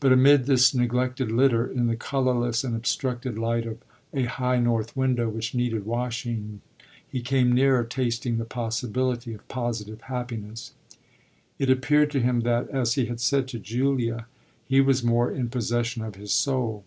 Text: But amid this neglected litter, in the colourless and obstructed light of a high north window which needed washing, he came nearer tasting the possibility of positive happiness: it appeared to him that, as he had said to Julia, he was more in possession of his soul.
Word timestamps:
But 0.00 0.12
amid 0.12 0.46
this 0.46 0.74
neglected 0.74 1.30
litter, 1.30 1.64
in 1.64 1.86
the 1.86 1.94
colourless 1.94 2.64
and 2.64 2.74
obstructed 2.74 3.38
light 3.38 3.64
of 3.64 3.78
a 4.12 4.24
high 4.24 4.58
north 4.58 4.96
window 4.96 5.28
which 5.28 5.54
needed 5.54 5.86
washing, 5.86 6.60
he 7.06 7.20
came 7.20 7.52
nearer 7.52 7.84
tasting 7.84 8.38
the 8.38 8.44
possibility 8.44 9.32
of 9.34 9.46
positive 9.46 10.00
happiness: 10.00 10.72
it 11.60 11.70
appeared 11.70 12.10
to 12.10 12.20
him 12.20 12.40
that, 12.40 12.70
as 12.70 12.94
he 12.94 13.06
had 13.06 13.20
said 13.20 13.46
to 13.50 13.60
Julia, 13.60 14.26
he 14.66 14.80
was 14.80 15.04
more 15.04 15.30
in 15.30 15.48
possession 15.48 16.02
of 16.02 16.16
his 16.16 16.32
soul. 16.32 16.82